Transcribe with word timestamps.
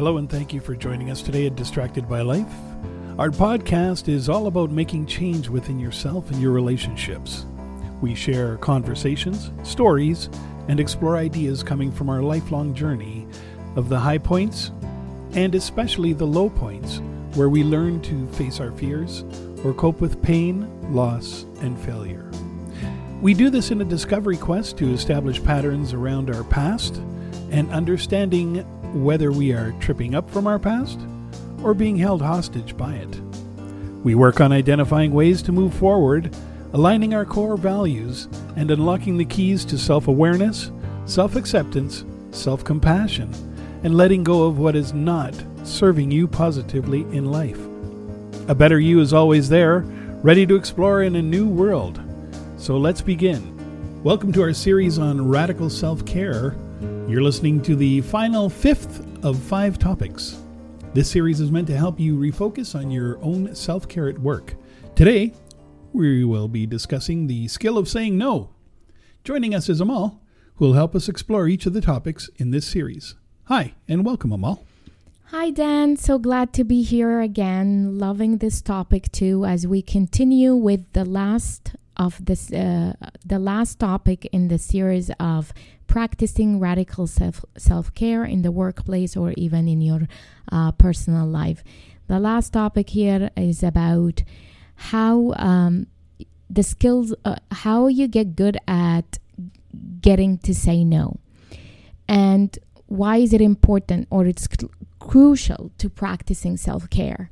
Hello, 0.00 0.16
and 0.16 0.30
thank 0.30 0.54
you 0.54 0.60
for 0.60 0.74
joining 0.74 1.10
us 1.10 1.20
today 1.20 1.46
at 1.46 1.56
Distracted 1.56 2.08
by 2.08 2.22
Life. 2.22 2.50
Our 3.18 3.28
podcast 3.28 4.08
is 4.08 4.30
all 4.30 4.46
about 4.46 4.70
making 4.70 5.04
change 5.04 5.50
within 5.50 5.78
yourself 5.78 6.30
and 6.30 6.40
your 6.40 6.52
relationships. 6.52 7.44
We 8.00 8.14
share 8.14 8.56
conversations, 8.56 9.50
stories, 9.62 10.30
and 10.68 10.80
explore 10.80 11.18
ideas 11.18 11.62
coming 11.62 11.92
from 11.92 12.08
our 12.08 12.22
lifelong 12.22 12.72
journey 12.72 13.26
of 13.76 13.90
the 13.90 13.98
high 13.98 14.16
points 14.16 14.72
and 15.34 15.54
especially 15.54 16.14
the 16.14 16.26
low 16.26 16.48
points 16.48 17.02
where 17.34 17.50
we 17.50 17.62
learn 17.62 18.00
to 18.00 18.26
face 18.28 18.58
our 18.58 18.72
fears 18.72 19.22
or 19.64 19.74
cope 19.74 20.00
with 20.00 20.22
pain, 20.22 20.66
loss, 20.94 21.44
and 21.60 21.78
failure. 21.78 22.30
We 23.20 23.34
do 23.34 23.50
this 23.50 23.70
in 23.70 23.82
a 23.82 23.84
discovery 23.84 24.38
quest 24.38 24.78
to 24.78 24.94
establish 24.94 25.44
patterns 25.44 25.92
around 25.92 26.30
our 26.30 26.44
past 26.44 26.96
and 27.50 27.70
understanding 27.70 28.64
whether 28.94 29.32
we 29.32 29.52
are 29.52 29.72
tripping 29.80 30.14
up 30.14 30.30
from 30.30 30.46
our 30.46 30.58
past 30.58 30.98
or 31.62 31.74
being 31.74 31.96
held 31.96 32.22
hostage 32.22 32.76
by 32.76 32.94
it. 32.94 33.20
We 34.02 34.14
work 34.14 34.40
on 34.40 34.52
identifying 34.52 35.12
ways 35.12 35.42
to 35.42 35.52
move 35.52 35.74
forward, 35.74 36.34
aligning 36.72 37.14
our 37.14 37.24
core 37.24 37.56
values, 37.56 38.28
and 38.56 38.70
unlocking 38.70 39.16
the 39.16 39.24
keys 39.24 39.64
to 39.66 39.78
self 39.78 40.08
awareness, 40.08 40.70
self 41.04 41.36
acceptance, 41.36 42.04
self 42.30 42.64
compassion, 42.64 43.32
and 43.84 43.96
letting 43.96 44.24
go 44.24 44.44
of 44.44 44.58
what 44.58 44.76
is 44.76 44.92
not 44.92 45.34
serving 45.64 46.10
you 46.10 46.26
positively 46.26 47.02
in 47.12 47.30
life. 47.30 47.60
A 48.48 48.54
better 48.54 48.80
you 48.80 49.00
is 49.00 49.12
always 49.12 49.48
there, 49.48 49.80
ready 50.22 50.46
to 50.46 50.56
explore 50.56 51.02
in 51.02 51.16
a 51.16 51.22
new 51.22 51.46
world. 51.46 52.00
So 52.56 52.76
let's 52.76 53.00
begin. 53.00 54.02
Welcome 54.02 54.32
to 54.32 54.42
our 54.42 54.54
series 54.54 54.98
on 54.98 55.28
radical 55.28 55.68
self 55.68 56.04
care. 56.06 56.56
You're 57.10 57.22
listening 57.22 57.60
to 57.62 57.74
the 57.74 58.02
final 58.02 58.48
fifth 58.48 59.04
of 59.24 59.36
five 59.36 59.80
topics. 59.80 60.44
This 60.94 61.10
series 61.10 61.40
is 61.40 61.50
meant 61.50 61.66
to 61.66 61.76
help 61.76 61.98
you 61.98 62.16
refocus 62.16 62.76
on 62.76 62.88
your 62.88 63.18
own 63.20 63.52
self 63.52 63.88
care 63.88 64.08
at 64.08 64.16
work. 64.16 64.54
Today, 64.94 65.34
we 65.92 66.24
will 66.24 66.46
be 66.46 66.66
discussing 66.66 67.26
the 67.26 67.48
skill 67.48 67.78
of 67.78 67.88
saying 67.88 68.16
no. 68.16 68.50
Joining 69.24 69.56
us 69.56 69.68
is 69.68 69.80
Amal, 69.80 70.22
who 70.54 70.66
will 70.66 70.74
help 70.74 70.94
us 70.94 71.08
explore 71.08 71.48
each 71.48 71.66
of 71.66 71.72
the 71.72 71.80
topics 71.80 72.30
in 72.36 72.52
this 72.52 72.68
series. 72.68 73.16
Hi, 73.46 73.74
and 73.88 74.06
welcome, 74.06 74.30
Amal. 74.30 74.64
Hi, 75.32 75.50
Dan. 75.50 75.96
So 75.96 76.16
glad 76.16 76.52
to 76.52 76.62
be 76.62 76.82
here 76.82 77.20
again. 77.20 77.98
Loving 77.98 78.38
this 78.38 78.62
topic 78.62 79.10
too 79.10 79.44
as 79.44 79.66
we 79.66 79.82
continue 79.82 80.54
with 80.54 80.92
the 80.92 81.04
last 81.04 81.74
of 82.00 82.24
this, 82.24 82.50
uh, 82.50 82.94
the 83.24 83.38
last 83.38 83.78
topic 83.78 84.24
in 84.32 84.48
the 84.48 84.58
series 84.58 85.10
of 85.20 85.52
practicing 85.86 86.58
radical 86.58 87.06
self 87.06 87.44
self 87.58 87.92
care 87.94 88.24
in 88.24 88.40
the 88.40 88.50
workplace 88.50 89.16
or 89.16 89.34
even 89.36 89.68
in 89.68 89.82
your 89.82 90.08
uh, 90.50 90.72
personal 90.72 91.26
life. 91.26 91.62
The 92.06 92.18
last 92.18 92.54
topic 92.54 92.90
here 92.90 93.30
is 93.36 93.62
about 93.62 94.22
how 94.92 95.34
um, 95.36 95.88
the 96.48 96.62
skills, 96.62 97.14
uh, 97.26 97.36
how 97.52 97.88
you 97.88 98.08
get 98.08 98.34
good 98.34 98.56
at 98.66 99.18
getting 100.00 100.38
to 100.38 100.54
say 100.54 100.82
no, 100.84 101.20
and 102.08 102.58
why 102.86 103.18
is 103.18 103.34
it 103.34 103.42
important 103.42 104.08
or 104.10 104.24
it's 104.24 104.48
cl- 104.48 104.72
crucial 105.00 105.70
to 105.76 105.90
practicing 105.90 106.56
self 106.56 106.88
care. 106.88 107.28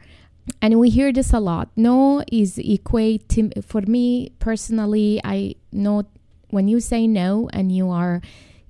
And 0.61 0.79
we 0.81 0.91
hear 0.91 1.13
this 1.13 1.33
a 1.33 1.41
lot. 1.41 1.71
No 1.77 2.25
is 2.31 2.59
equate 2.59 3.29
to, 3.31 3.51
for 3.63 3.83
me 3.83 4.33
personally. 4.39 5.21
I 5.25 5.55
know 5.73 6.05
when 6.51 6.69
you 6.69 6.81
say 6.81 7.07
no 7.07 7.49
and 7.53 7.71
you 7.71 7.91
are 7.91 8.21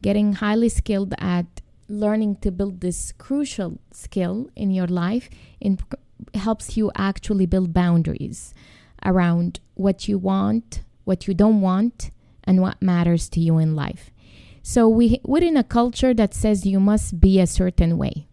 getting 0.03 0.35
highly 0.35 0.69
skilled 0.69 1.15
at 1.19 1.47
learning 1.89 2.37
to 2.37 2.51
build 2.51 2.81
this 2.81 3.13
crucial 3.13 3.79
skill 3.93 4.49
in 4.55 4.71
your 4.71 4.87
life 4.87 5.31
it 5.61 5.81
helps 6.35 6.77
you 6.77 6.91
actually 6.97 7.47
build 7.47 7.73
boundaries 7.73 8.53
around 9.05 9.61
what 9.75 10.07
you 10.07 10.19
want 10.19 10.83
what 11.05 11.27
you 11.27 11.33
don't 11.33 11.61
want 11.61 12.11
and 12.45 12.61
what 12.61 12.81
matters 12.83 13.29
to 13.29 13.41
you 13.41 13.57
in 13.57 13.75
life 13.75 14.11
so 14.63 14.87
we 14.87 15.19
we're 15.25 15.43
in 15.43 15.57
a 15.57 15.65
culture 15.65 16.13
that 16.13 16.35
says 16.35 16.67
you 16.67 16.79
must 16.79 17.21
be 17.21 17.41
a 17.41 17.47
certain 17.47 17.97
way 17.97 18.27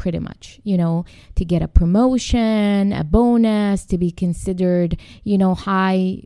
pretty 0.00 0.18
much 0.18 0.60
you 0.64 0.78
know 0.78 1.04
to 1.34 1.44
get 1.44 1.60
a 1.60 1.68
promotion 1.68 2.90
a 2.92 3.04
bonus 3.04 3.84
to 3.84 3.98
be 3.98 4.10
considered 4.10 4.96
you 5.24 5.36
know 5.36 5.54
high 5.54 6.22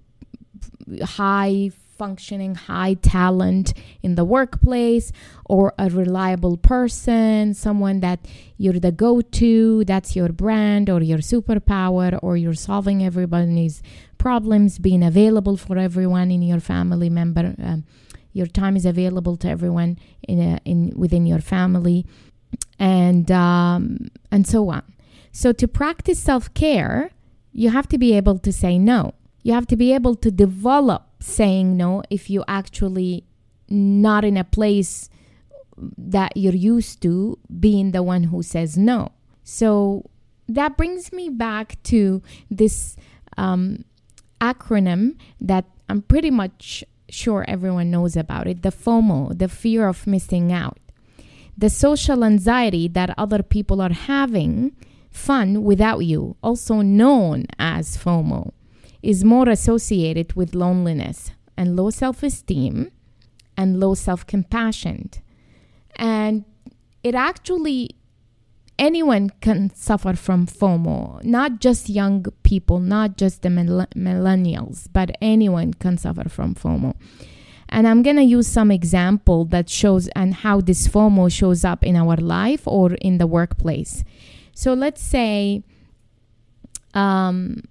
high 1.03 1.71
functioning 1.97 2.55
high 2.55 2.95
talent 2.95 3.73
in 4.03 4.15
the 4.15 4.25
workplace 4.25 5.13
or 5.47 5.73
a 5.79 5.89
reliable 5.89 6.57
person, 6.57 7.55
someone 7.55 8.01
that 8.01 8.21
you're 8.57 8.81
the 8.81 8.93
go 8.93 9.21
to, 9.21 9.85
that's 9.85 10.17
your 10.17 10.31
brand 10.31 10.91
or 10.91 11.01
your 11.03 11.19
superpower, 11.19 12.19
or 12.23 12.37
you're 12.37 12.55
solving 12.55 13.05
everybody's 13.05 13.83
problems, 14.19 14.79
being 14.79 15.03
available 15.03 15.57
for 15.57 15.79
everyone 15.79 16.31
in 16.31 16.43
your 16.43 16.61
family 16.61 17.11
member. 17.11 17.55
Um, 17.63 17.85
your 18.33 18.47
time 18.47 18.77
is 18.77 18.85
available 18.85 19.37
to 19.37 19.49
everyone 19.49 19.97
in, 20.27 20.41
a, 20.41 20.59
in 20.65 20.93
within 20.97 21.25
your 21.25 21.41
family, 21.41 22.05
and 22.79 23.31
um, 23.31 24.09
and 24.31 24.47
so 24.47 24.69
on. 24.71 24.83
So 25.33 25.53
to 25.53 25.67
practice 25.67 26.19
self 26.19 26.53
care, 26.55 27.11
you 27.53 27.71
have 27.71 27.89
to 27.89 27.99
be 27.99 28.15
able 28.15 28.39
to 28.39 28.53
say 28.53 28.79
no. 28.79 29.15
You 29.43 29.53
have 29.53 29.67
to 29.69 29.77
be 29.77 29.93
able 29.93 30.15
to 30.17 30.31
develop 30.31 31.07
saying 31.21 31.77
no 31.77 32.03
if 32.11 32.31
you 32.31 32.45
actually 32.49 33.25
not 33.69 34.25
in 34.25 34.37
a 34.37 34.45
place 34.45 35.09
that 35.99 36.37
you're 36.37 36.55
used 36.55 37.03
to 37.03 37.39
being 37.61 37.93
the 37.93 38.03
one 38.03 38.25
who 38.25 38.43
says 38.43 38.77
no. 38.77 39.13
So 39.43 40.09
that 40.49 40.77
brings 40.77 41.13
me 41.13 41.29
back 41.29 41.83
to 41.85 42.23
this 42.51 42.97
um, 43.37 43.85
acronym 44.41 45.17
that 45.41 45.65
I'm 45.89 46.03
pretty 46.03 46.31
much 46.31 46.85
sure 47.09 47.45
everyone 47.47 47.91
knows 47.91 48.17
about 48.17 48.47
it 48.47 48.63
the 48.63 48.71
FOMO, 48.71 49.37
the 49.39 49.49
fear 49.49 49.89
of 49.89 50.07
missing 50.07 50.53
out. 50.53 50.79
The 51.57 51.71
social 51.71 52.25
anxiety 52.25 52.89
that 52.89 53.15
other 53.17 53.43
people 53.43 53.81
are 53.81 53.93
having 53.93 54.73
fun 55.11 55.63
without 55.63 56.01
you, 56.01 56.37
also 56.43 56.81
known 56.81 57.47
as 57.59 57.97
FOMO 57.97 58.53
is 59.03 59.23
more 59.23 59.49
associated 59.49 60.35
with 60.35 60.55
loneliness 60.55 61.31
and 61.57 61.77
low 61.77 61.91
self 61.91 62.23
esteem 62.23 62.91
and 63.57 63.79
low 63.79 63.95
self 63.95 64.27
compassion. 64.27 65.11
And 65.97 66.45
it 67.05 67.15
actually, 67.15 67.91
anyone 68.79 69.31
can 69.41 69.71
suffer 69.75 70.15
from 70.15 70.47
FOMO, 70.47 71.23
not 71.23 71.61
just 71.61 71.89
young 71.89 72.25
people, 72.43 72.81
not 72.81 73.17
just 73.17 73.43
the 73.43 73.49
millennials, 73.49 74.89
but 74.93 75.17
anyone 75.21 75.75
can 75.75 75.97
suffer 75.97 76.29
from 76.29 76.55
FOMO. 76.55 76.95
And 77.69 77.89
I'm 77.89 78.03
going 78.03 78.17
to 78.17 78.23
use 78.23 78.47
some 78.47 78.71
example 78.71 79.45
that 79.47 79.69
shows 79.69 80.09
and 80.09 80.35
how 80.35 80.61
this 80.61 80.87
FOMO 80.87 81.33
shows 81.33 81.65
up 81.65 81.83
in 81.83 81.97
our 81.97 82.17
life 82.17 82.63
or 82.67 82.95
in 82.95 83.19
the 83.19 83.27
workplace. 83.27 84.05
So 84.55 84.75
let's 84.75 85.03
say 85.03 85.63
um, 86.95 87.63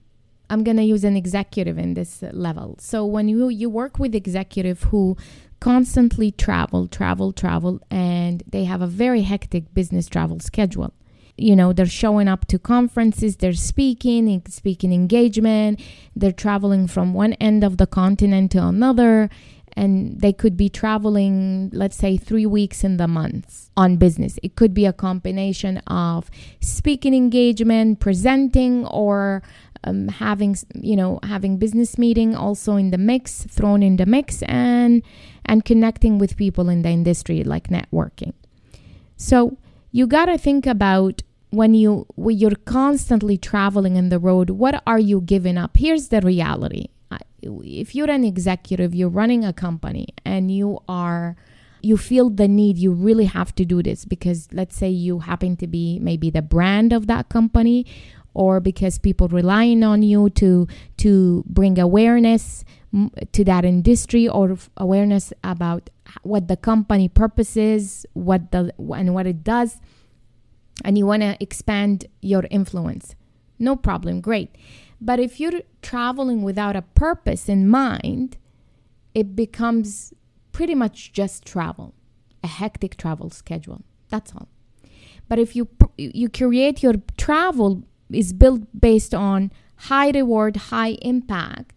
I'm 0.50 0.64
going 0.64 0.78
to 0.78 0.84
use 0.84 1.04
an 1.04 1.16
executive 1.16 1.78
in 1.78 1.94
this 1.94 2.24
level. 2.32 2.76
So 2.80 3.06
when 3.06 3.28
you 3.28 3.50
you 3.50 3.70
work 3.70 4.00
with 4.00 4.14
executive 4.14 4.84
who 4.84 5.18
constantly 5.60 6.30
travel, 6.30 6.90
travel, 6.90 7.32
travel 7.32 7.80
and 7.90 8.44
they 8.46 8.66
have 8.66 8.82
a 8.82 8.88
very 8.88 9.22
hectic 9.22 9.74
business 9.74 10.10
travel 10.10 10.40
schedule. 10.42 10.94
You 11.38 11.56
know, 11.56 11.72
they're 11.72 11.86
showing 11.86 12.28
up 12.28 12.46
to 12.48 12.60
conferences, 12.60 13.38
they're 13.38 13.54
speaking, 13.54 14.44
speaking 14.50 14.94
engagement, 14.94 15.80
they're 16.16 16.34
traveling 16.34 16.88
from 16.88 17.14
one 17.14 17.34
end 17.34 17.64
of 17.64 17.78
the 17.78 17.88
continent 17.88 18.52
to 18.52 18.60
another 18.60 19.30
and 19.76 20.20
they 20.22 20.34
could 20.34 20.56
be 20.56 20.70
traveling 20.70 21.70
let's 21.74 21.98
say 21.98 22.18
3 22.18 22.46
weeks 22.46 22.84
in 22.84 22.98
the 22.98 23.08
month 23.08 23.70
on 23.76 23.98
business. 23.98 24.40
It 24.44 24.56
could 24.56 24.74
be 24.74 24.86
a 24.86 24.94
combination 24.94 25.78
of 25.88 26.30
speaking 26.62 27.14
engagement 27.14 28.00
presenting 28.00 28.86
or 28.88 29.42
um, 29.84 30.08
having 30.08 30.56
you 30.76 30.96
know 30.96 31.20
having 31.24 31.58
business 31.58 31.98
meeting 31.98 32.36
also 32.36 32.76
in 32.76 32.92
the 32.92 32.98
mix 32.98 33.44
thrown 33.46 33.84
in 33.84 33.98
the 33.98 34.06
mix 34.06 34.42
and 34.44 35.02
and 35.46 35.66
connecting 35.66 36.20
with 36.20 36.38
people 36.38 36.70
in 36.70 36.82
the 36.84 36.90
industry 36.90 37.44
like 37.44 37.68
networking. 37.68 38.34
So 39.18 39.58
you 39.92 40.08
got 40.08 40.26
to 40.26 40.38
think 40.38 40.66
about 40.66 41.22
when 41.50 41.74
you 41.74 42.06
when 42.16 42.38
you're 42.38 42.62
constantly 42.66 43.38
traveling 43.38 43.96
in 43.96 44.10
the 44.10 44.20
road 44.20 44.50
what 44.50 44.82
are 44.88 45.00
you 45.00 45.22
giving 45.22 45.58
up? 45.58 45.78
Here's 45.78 46.08
the 46.10 46.22
reality 46.22 46.88
if 47.64 47.96
you're 47.96 48.10
an 48.10 48.24
executive 48.24 48.96
you're 48.96 49.10
running 49.10 49.44
a 49.46 49.54
company 49.54 50.08
and 50.26 50.52
you 50.52 50.80
are 50.88 51.36
you 51.82 51.98
feel 51.98 52.30
the 52.30 52.48
need 52.48 52.78
you 52.78 52.92
really 52.92 53.26
have 53.26 53.54
to 53.56 53.66
do 53.66 53.84
this 53.84 54.06
because 54.06 54.48
let's 54.54 54.76
say 54.76 54.90
you 54.90 55.20
happen 55.20 55.56
to 55.58 55.68
be 55.68 56.00
maybe 56.00 56.30
the 56.30 56.42
brand 56.42 56.94
of 56.94 57.08
that 57.08 57.30
company 57.30 57.86
or 58.34 58.60
because 58.60 58.98
people 58.98 59.28
relying 59.28 59.84
on 59.84 60.02
you 60.02 60.30
to 60.32 60.68
to 60.98 61.44
bring 61.48 61.78
awareness 61.78 62.64
mm, 62.94 63.10
to 63.32 63.44
that 63.44 63.66
industry 63.66 64.28
or 64.28 64.58
awareness 64.78 65.34
about 65.44 65.90
what 66.22 66.48
the 66.48 66.58
company 66.58 67.08
purpose 67.08 67.58
is, 67.58 68.06
what 68.14 68.52
the 68.52 68.74
and 68.96 69.14
what 69.14 69.28
it 69.28 69.44
does. 69.44 69.80
and 70.84 70.98
you 70.98 71.06
want 71.06 71.22
to 71.22 71.38
expand 71.40 72.08
your 72.22 72.46
influence. 72.50 73.16
No 73.60 73.76
problem, 73.76 74.22
great. 74.22 74.50
But 75.04 75.20
if 75.20 75.38
you're 75.38 75.62
traveling 75.82 76.44
without 76.44 76.78
a 76.78 76.82
purpose 76.82 77.50
in 77.50 77.68
mind, 77.68 78.38
it 79.14 79.36
becomes 79.36 80.14
pretty 80.54 80.76
much 80.76 81.12
just 81.12 81.46
travel, 81.46 81.94
a 82.42 82.48
hectic 82.48 82.96
travel 82.96 83.30
schedule. 83.30 83.82
That's 84.08 84.32
all. 84.34 84.48
But 85.28 85.40
if 85.40 85.58
you 85.58 85.68
you 85.98 86.30
create 86.30 86.82
your 86.82 86.96
travel 87.18 87.84
is 88.10 88.32
built 88.32 88.62
based 88.80 89.14
on 89.14 89.52
high 89.90 90.12
reward, 90.12 90.56
high 90.72 90.94
impact, 91.02 91.76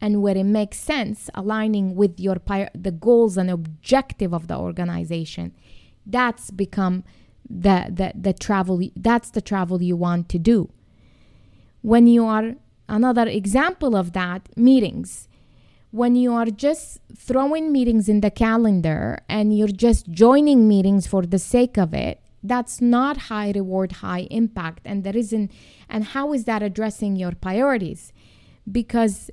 and 0.00 0.20
where 0.20 0.36
it 0.36 0.44
makes 0.44 0.78
sense, 0.78 1.30
aligning 1.34 1.94
with 1.94 2.18
your 2.18 2.38
the 2.74 2.90
goals 2.90 3.36
and 3.36 3.48
objective 3.48 4.34
of 4.34 4.48
the 4.48 4.56
organization, 4.56 5.54
that's 6.04 6.50
become 6.50 7.04
the, 7.48 7.86
the 7.88 8.12
the 8.20 8.32
travel. 8.32 8.80
That's 8.96 9.30
the 9.30 9.40
travel 9.40 9.80
you 9.80 9.94
want 9.94 10.28
to 10.30 10.38
do. 10.40 10.70
When 11.82 12.06
you 12.06 12.24
are 12.26 12.54
another 12.88 13.26
example 13.26 13.96
of 13.96 14.12
that, 14.12 14.48
meetings. 14.56 15.28
When 15.92 16.14
you 16.14 16.32
are 16.32 16.46
just 16.46 17.00
throwing 17.16 17.72
meetings 17.72 18.08
in 18.08 18.20
the 18.20 18.30
calendar 18.30 19.20
and 19.28 19.56
you're 19.56 19.68
just 19.68 20.10
joining 20.10 20.68
meetings 20.68 21.06
for 21.06 21.22
the 21.26 21.38
sake 21.38 21.76
of 21.78 21.94
it, 21.94 22.20
that's 22.42 22.80
not 22.80 23.16
high 23.32 23.52
reward, 23.52 23.92
high 23.92 24.26
impact. 24.30 24.82
And 24.84 25.04
there 25.04 25.16
isn't, 25.16 25.50
and 25.88 26.04
how 26.04 26.32
is 26.32 26.44
that 26.44 26.62
addressing 26.62 27.16
your 27.16 27.32
priorities? 27.32 28.12
Because 28.70 29.30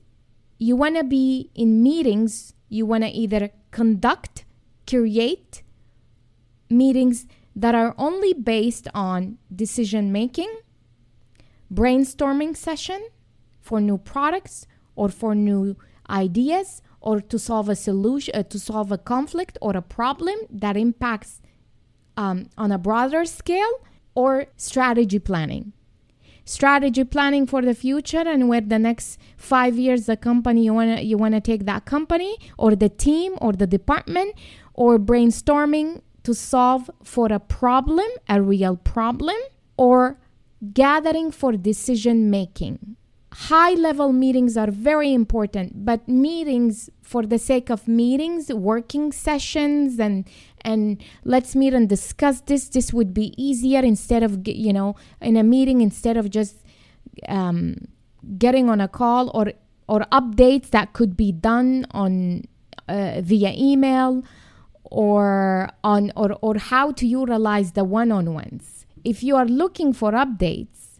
you 0.57 0.75
want 0.75 0.97
to 0.97 1.03
be 1.03 1.51
in 1.53 1.83
meetings, 1.83 2.53
you 2.69 2.85
want 2.85 3.03
to 3.03 3.09
either 3.09 3.51
conduct, 3.71 4.45
create 4.88 5.61
meetings 6.69 7.27
that 7.55 7.75
are 7.75 7.94
only 7.97 8.33
based 8.33 8.88
on 8.94 9.38
decision 9.55 10.11
making, 10.11 10.53
brainstorming 11.74 12.56
session 12.56 13.08
for 13.62 13.81
new 13.81 13.98
products 13.98 14.68
or 14.96 15.10
for 15.10 15.36
new 15.36 15.75
ideas 16.10 16.81
or 17.02 17.19
to 17.22 17.38
solve 17.38 17.69
a 17.69 17.75
solution 17.75 18.34
uh, 18.36 18.44
to 18.44 18.60
solve 18.60 18.92
a 18.92 18.98
conflict 18.98 19.58
or 19.62 19.75
a 19.75 19.81
problem 19.81 20.38
that 20.50 20.75
impacts 20.75 21.42
um, 22.16 22.50
on 22.58 22.72
a 22.72 22.78
broader 22.78 23.25
scale 23.25 23.81
or 24.16 24.48
strategy 24.56 25.19
planning. 25.19 25.74
Strategy 26.44 27.04
planning 27.04 27.46
for 27.46 27.62
the 27.62 27.75
future 27.75 28.24
and 28.25 28.48
where 28.48 28.62
the 28.62 28.80
next 28.80 29.19
five 29.36 29.78
years 29.78 30.06
the 30.06 30.16
company 30.16 30.64
you 30.64 30.74
want 30.74 30.98
to 30.98 31.04
you 31.04 31.18
want 31.18 31.34
to 31.34 31.42
take 31.42 31.66
that 31.66 31.86
company 31.86 32.38
or 32.58 32.75
the 32.75 32.90
team 32.90 33.36
or 33.42 33.52
the 33.52 33.68
department 33.68 34.34
or 34.74 34.98
brainstorming 34.98 36.02
to 36.24 36.34
solve 36.34 36.90
for 37.04 37.31
a 37.31 37.40
problem 37.40 38.10
a 38.30 38.42
real 38.42 38.78
problem 38.78 39.36
or 39.75 40.18
gathering 40.74 41.31
for 41.31 41.54
decision 41.54 42.30
making. 42.30 42.95
High 43.33 43.74
level 43.74 44.13
meetings 44.13 44.57
are 44.57 44.71
very 44.71 45.13
important 45.13 45.86
but 45.86 46.07
meetings 46.07 46.89
for 47.04 47.24
the 47.24 47.38
sake 47.38 47.69
of 47.69 47.88
meetings 47.88 48.51
working 48.51 49.12
sessions 49.12 50.00
and 50.00 50.27
and 50.62 51.04
let's 51.24 51.56
meet 51.56 51.74
and 51.74 51.88
discuss 51.88 52.42
this 52.42 52.69
this 52.69 52.92
would 52.94 53.13
be 53.13 53.33
easier 53.38 53.81
instead 53.81 54.24
of 54.24 54.48
you 54.48 54.74
know 54.74 54.95
in 55.21 55.38
a 55.38 55.44
meeting 55.44 55.81
instead 55.81 56.18
of 56.18 56.30
just 56.30 56.63
um, 57.27 57.75
getting 58.38 58.69
on 58.69 58.81
a 58.81 58.88
call 58.88 59.30
or 59.33 59.54
or 59.88 60.01
updates 60.12 60.69
that 60.71 60.94
could 60.94 61.15
be 61.15 61.31
done 61.31 61.86
on 61.92 62.44
uh, 62.88 63.21
via 63.21 63.54
email 63.56 64.24
or 64.83 65.69
on 65.83 66.12
or 66.15 66.38
or 66.42 66.57
how 66.57 66.92
to 66.92 67.06
utilize 67.06 67.74
the 67.74 67.83
one-on-ones 67.83 68.76
if 69.12 69.24
you 69.24 69.36
are 69.36 69.45
looking 69.45 69.94
for 69.94 70.12
updates 70.12 71.00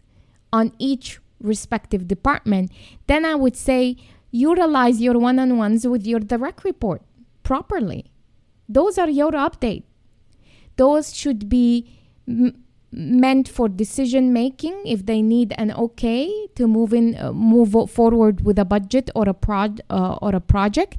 on 0.52 0.72
each 0.78 1.20
respective 1.40 2.06
department, 2.08 2.70
then 3.06 3.24
I 3.24 3.34
would 3.34 3.56
say 3.56 3.96
utilize 4.30 5.00
your 5.00 5.18
one 5.18 5.38
on 5.38 5.56
ones 5.56 5.86
with 5.86 6.06
your 6.06 6.20
direct 6.20 6.64
report 6.64 7.02
properly. 7.42 8.06
Those 8.68 8.98
are 8.98 9.08
your 9.08 9.32
update. 9.32 9.84
Those 10.76 11.14
should 11.14 11.48
be 11.48 11.90
m- 12.26 12.64
meant 12.90 13.48
for 13.48 13.68
decision 13.68 14.32
making 14.32 14.80
if 14.86 15.04
they 15.06 15.20
need 15.20 15.54
an 15.58 15.72
okay 15.72 16.48
to 16.54 16.66
move 16.66 16.92
in 16.94 17.16
uh, 17.16 17.32
move 17.32 17.90
forward 17.90 18.44
with 18.44 18.58
a 18.58 18.64
budget 18.64 19.10
or 19.14 19.28
a 19.28 19.34
prod 19.34 19.82
uh, 19.90 20.16
or 20.22 20.34
a 20.34 20.40
project 20.40 20.96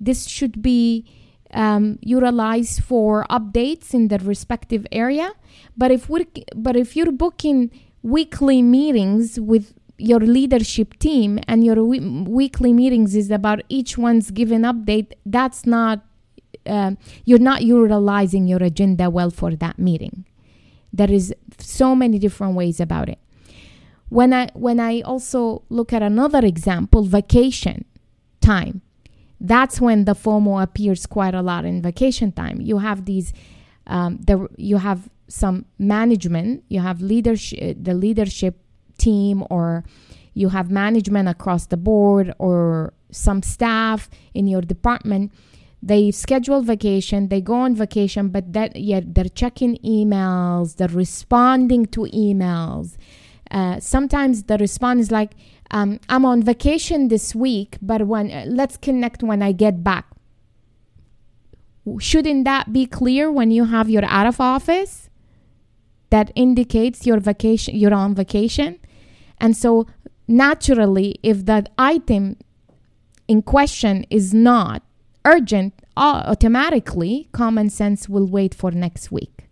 this 0.00 0.26
should 0.26 0.60
be 0.62 1.04
um, 1.52 1.98
utilized 2.00 2.82
for 2.82 3.26
updates 3.30 3.94
in 3.94 4.08
the 4.08 4.18
respective 4.18 4.86
area. 4.92 5.32
But 5.76 5.90
if 5.90 6.08
we 6.08 6.26
but 6.54 6.76
if 6.76 6.96
you're 6.96 7.12
booking 7.12 7.70
weekly 8.02 8.62
meetings 8.62 9.38
with 9.38 9.74
your 9.98 10.20
leadership 10.20 10.98
team 10.98 11.38
and 11.46 11.64
your 11.64 11.84
we- 11.84 12.00
weekly 12.00 12.72
meetings 12.72 13.14
is 13.14 13.30
about 13.30 13.62
each 13.68 13.96
one's 13.96 14.30
given 14.30 14.62
update 14.62 15.12
that's 15.24 15.64
not 15.64 16.00
uh, 16.66 16.92
you're 17.24 17.38
not 17.38 17.62
utilizing 17.62 18.46
your 18.46 18.62
agenda 18.62 19.10
well 19.10 19.30
for 19.30 19.54
that 19.56 19.78
meeting. 19.78 20.24
There 20.92 21.10
is 21.10 21.34
so 21.58 21.94
many 21.94 22.18
different 22.18 22.54
ways 22.54 22.80
about 22.80 23.08
it. 23.08 23.18
When 24.08 24.32
i 24.32 24.48
when 24.54 24.78
i 24.78 25.00
also 25.00 25.62
look 25.70 25.92
at 25.92 26.02
another 26.02 26.44
example 26.44 27.04
vacation 27.04 27.84
time 28.40 28.82
that's 29.44 29.80
when 29.80 30.04
the 30.04 30.14
fomo 30.14 30.62
appears 30.62 31.06
quite 31.06 31.34
a 31.34 31.42
lot 31.42 31.64
in 31.64 31.82
vacation 31.82 32.32
time 32.32 32.60
you 32.60 32.78
have 32.78 33.04
these 33.04 33.32
um, 33.86 34.18
the, 34.18 34.48
you 34.56 34.76
have 34.78 35.08
some 35.28 35.64
management, 35.78 36.64
you 36.68 36.80
have 36.80 37.00
leadership, 37.00 37.76
the 37.80 37.94
leadership 37.94 38.58
team, 38.98 39.44
or 39.50 39.84
you 40.34 40.50
have 40.50 40.70
management 40.70 41.28
across 41.28 41.66
the 41.66 41.76
board, 41.76 42.34
or 42.38 42.92
some 43.10 43.42
staff 43.42 44.08
in 44.34 44.46
your 44.46 44.62
department. 44.62 45.32
They 45.82 46.10
schedule 46.10 46.62
vacation, 46.62 47.28
they 47.28 47.40
go 47.40 47.54
on 47.54 47.74
vacation, 47.74 48.28
but 48.28 48.52
that 48.52 48.76
yet 48.76 49.14
they're 49.14 49.24
checking 49.24 49.76
emails, 49.78 50.76
they're 50.76 50.88
responding 50.88 51.86
to 51.86 52.02
emails. 52.14 52.96
Uh, 53.50 53.80
sometimes 53.80 54.44
the 54.44 54.56
response 54.58 55.00
is 55.00 55.10
like, 55.10 55.32
um, 55.72 55.98
"I'm 56.08 56.24
on 56.24 56.42
vacation 56.42 57.08
this 57.08 57.34
week, 57.34 57.78
but 57.82 58.06
when 58.06 58.30
uh, 58.30 58.44
let's 58.46 58.76
connect 58.76 59.22
when 59.22 59.42
I 59.42 59.52
get 59.52 59.82
back." 59.82 60.06
Shouldn't 61.98 62.44
that 62.44 62.72
be 62.72 62.86
clear 62.86 63.30
when 63.32 63.50
you 63.50 63.64
have 63.64 63.90
your 63.90 64.04
out 64.04 64.26
of 64.26 64.40
office? 64.40 65.10
that 66.12 66.30
indicates 66.34 67.06
your 67.06 67.18
vacation 67.18 67.74
you're 67.74 67.94
on 67.94 68.14
vacation 68.14 68.78
and 69.40 69.56
so 69.56 69.86
naturally 70.28 71.18
if 71.22 71.46
that 71.46 71.70
item 71.78 72.36
in 73.26 73.40
question 73.40 74.04
is 74.10 74.34
not 74.34 74.82
urgent 75.24 75.72
automatically 75.96 77.28
common 77.32 77.70
sense 77.70 78.10
will 78.10 78.26
wait 78.26 78.54
for 78.54 78.70
next 78.70 79.10
week 79.10 79.48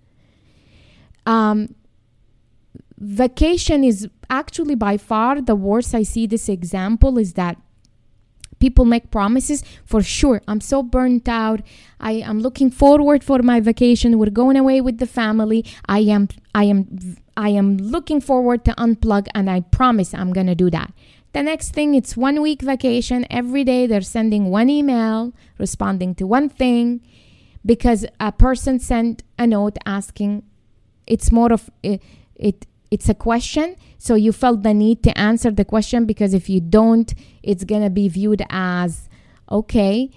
um, 1.24 1.74
vacation 2.98 3.82
is 3.82 4.06
actually 4.30 4.74
by 4.74 4.96
far 4.96 5.40
the 5.40 5.54
worst 5.54 5.94
i 5.94 6.02
see 6.02 6.26
this 6.26 6.48
example 6.48 7.18
is 7.18 7.34
that 7.34 7.56
people 8.60 8.84
make 8.84 9.10
promises. 9.10 9.64
For 9.84 10.02
sure 10.02 10.40
i'm 10.46 10.60
so 10.60 10.82
burnt 10.82 11.28
out. 11.28 11.60
I 11.98 12.12
am 12.12 12.40
looking 12.40 12.70
forward 12.70 13.24
for 13.24 13.42
my 13.42 13.58
vacation. 13.58 14.18
We're 14.18 14.30
going 14.30 14.56
away 14.56 14.80
with 14.80 14.98
the 14.98 15.06
family. 15.06 15.64
I 15.88 16.00
am 16.00 16.28
i 16.54 16.64
am 16.64 17.16
i 17.36 17.48
am 17.48 17.78
looking 17.78 18.20
forward 18.20 18.64
to 18.66 18.72
unplug 18.72 19.26
and 19.34 19.50
i 19.50 19.60
promise 19.60 20.14
i'm 20.14 20.32
going 20.32 20.46
to 20.46 20.54
do 20.54 20.70
that. 20.70 20.92
The 21.32 21.42
next 21.42 21.70
thing 21.70 21.94
it's 21.94 22.16
one 22.16 22.40
week 22.42 22.62
vacation. 22.62 23.26
Every 23.30 23.64
day 23.64 23.86
they're 23.86 24.12
sending 24.16 24.50
one 24.50 24.68
email 24.68 25.32
responding 25.58 26.14
to 26.16 26.26
one 26.26 26.48
thing 26.48 27.00
because 27.64 28.06
a 28.20 28.32
person 28.32 28.78
sent 28.78 29.22
a 29.38 29.46
note 29.46 29.76
asking 29.84 30.44
it's 31.06 31.32
more 31.32 31.52
of 31.52 31.70
it, 31.82 32.02
it 32.36 32.66
it's 32.90 33.08
a 33.08 33.14
question 33.14 33.76
so 33.98 34.14
you 34.14 34.32
felt 34.32 34.62
the 34.62 34.74
need 34.74 35.02
to 35.02 35.16
answer 35.18 35.50
the 35.50 35.64
question 35.64 36.06
because 36.06 36.34
if 36.34 36.48
you 36.48 36.60
don't 36.60 37.14
it's 37.42 37.64
going 37.64 37.82
to 37.82 37.90
be 37.90 38.08
viewed 38.08 38.42
as 38.50 39.08
okay 39.50 40.10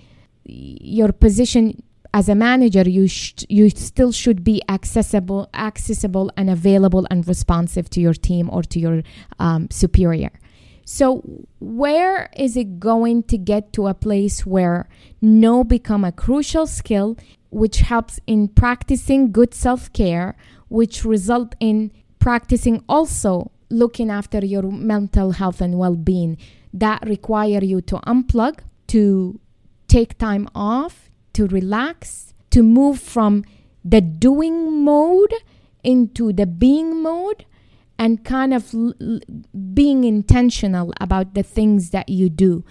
your 0.46 1.12
position 1.12 1.82
as 2.14 2.30
a 2.30 2.36
manager 2.36 2.82
you 2.82 3.08
sh- 3.08 3.46
you 3.50 3.70
still 3.70 4.12
should 4.12 4.44
be 4.44 4.62
accessible 4.70 5.50
accessible 5.54 6.32
and 6.38 6.50
available 6.50 7.08
and 7.10 7.28
responsive 7.28 7.90
to 7.90 8.00
your 8.00 8.14
team 8.14 8.50
or 8.52 8.62
to 8.62 8.80
your 8.80 9.02
um, 9.40 9.68
superior. 9.72 10.32
So 10.86 11.22
where 11.60 12.30
is 12.36 12.58
it 12.58 12.80
going 12.80 13.24
to 13.24 13.38
get 13.38 13.74
to 13.74 13.88
a 13.88 13.94
place 13.94 14.46
where 14.46 14.90
no 15.22 15.64
become 15.64 16.04
a 16.04 16.12
crucial 16.12 16.68
skill 16.68 17.18
which 17.50 17.80
helps 17.80 18.20
in 18.28 18.50
practicing 18.50 19.32
good 19.32 19.54
self-care 19.54 20.36
which 20.68 21.06
result 21.06 21.56
in 21.60 21.92
practicing 22.24 22.82
also 22.88 23.52
looking 23.70 24.10
after 24.10 24.40
your 24.46 24.64
mental 24.64 25.32
health 25.32 25.60
and 25.60 25.78
well-being. 25.78 26.38
That 26.74 27.06
require 27.06 27.62
you 27.62 27.82
to 27.82 27.98
unplug 27.98 28.60
to 28.88 29.42
take 29.90 30.18
time 30.18 30.48
off 30.56 31.10
to 31.34 31.48
relax 31.48 32.34
to 32.52 32.64
move 32.64 32.98
from 33.02 33.44
the 33.84 34.00
doing 34.00 34.86
mode 34.86 35.34
into 35.84 36.32
the 36.32 36.46
being 36.46 37.04
mode 37.04 37.46
and 38.00 38.24
kind 38.24 38.54
of 38.54 38.74
l- 38.74 38.94
being 39.74 40.06
intentional 40.06 40.94
about 41.02 41.34
the 41.34 41.44
things 41.44 41.90
that 41.90 42.08
you 42.08 42.30
do 42.30 42.64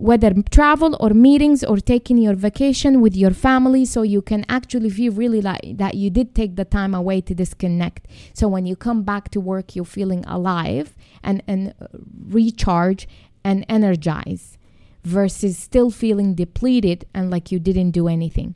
whether 0.00 0.32
travel 0.50 0.96
or 0.98 1.10
meetings 1.10 1.62
or 1.62 1.76
taking 1.76 2.16
your 2.16 2.34
vacation 2.34 3.02
with 3.02 3.14
your 3.14 3.32
family 3.32 3.84
so 3.84 4.00
you 4.00 4.22
can 4.22 4.46
actually 4.48 4.88
feel 4.88 5.12
really 5.12 5.42
like 5.42 5.76
that 5.76 5.94
you 5.94 6.08
did 6.08 6.34
take 6.34 6.56
the 6.56 6.64
time 6.64 6.94
away 6.94 7.20
to 7.20 7.34
disconnect. 7.34 8.06
So 8.32 8.48
when 8.48 8.64
you 8.64 8.76
come 8.76 9.02
back 9.02 9.30
to 9.32 9.40
work 9.40 9.76
you're 9.76 9.84
feeling 9.84 10.24
alive 10.26 10.96
and 11.22 11.42
and 11.46 11.74
uh, 11.80 11.86
recharge 12.28 13.06
and 13.44 13.66
energize 13.68 14.56
versus 15.04 15.58
still 15.58 15.90
feeling 15.90 16.34
depleted 16.34 17.04
and 17.12 17.30
like 17.30 17.52
you 17.52 17.58
didn't 17.58 17.90
do 17.90 18.08
anything. 18.08 18.54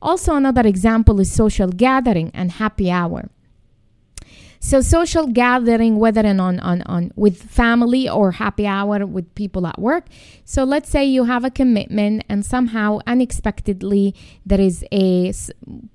Also 0.00 0.36
another 0.36 0.64
example 0.64 1.18
is 1.18 1.32
social 1.32 1.70
gathering 1.70 2.30
and 2.32 2.52
happy 2.52 2.88
hour 2.88 3.30
so 4.60 4.80
social 4.80 5.26
gathering, 5.26 5.98
whether 5.98 6.20
and 6.20 6.40
on, 6.40 6.58
on, 6.60 6.82
on 6.82 7.12
with 7.14 7.40
family 7.42 8.08
or 8.08 8.32
happy 8.32 8.66
hour 8.66 9.06
with 9.06 9.32
people 9.34 9.66
at 9.66 9.78
work. 9.78 10.06
So 10.44 10.64
let's 10.64 10.90
say 10.90 11.04
you 11.04 11.24
have 11.24 11.44
a 11.44 11.50
commitment 11.50 12.24
and 12.28 12.44
somehow 12.44 12.98
unexpectedly 13.06 14.14
there 14.44 14.60
is 14.60 14.84
a, 14.92 15.32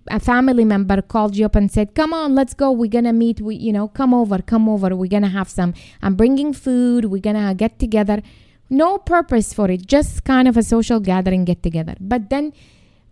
a 0.08 0.20
family 0.20 0.64
member 0.64 1.02
called 1.02 1.36
you 1.36 1.46
up 1.46 1.56
and 1.56 1.72
said, 1.72 1.94
come 1.94 2.14
on, 2.14 2.36
let's 2.36 2.54
go. 2.54 2.72
We're 2.72 2.90
going 2.90 3.04
to 3.06 3.14
meet. 3.14 3.42
We, 3.42 3.56
you 3.56 3.74
know, 3.74 3.90
come 3.90 4.14
over, 4.14 4.42
come 4.42 4.70
over. 4.70 4.96
We're 4.96 5.08
going 5.08 5.24
to 5.24 5.30
have 5.30 5.50
some, 5.50 5.74
I'm 6.02 6.16
bringing 6.16 6.54
food. 6.54 7.06
We're 7.06 7.22
going 7.22 7.36
to 7.36 7.54
get 7.54 7.80
together. 7.80 8.22
No 8.70 8.98
purpose 8.98 9.54
for 9.54 9.70
it. 9.70 9.86
Just 9.86 10.24
kind 10.24 10.48
of 10.48 10.56
a 10.56 10.64
social 10.64 11.00
gathering 11.00 11.44
get 11.46 11.62
together. 11.64 11.96
But 12.00 12.30
then 12.30 12.54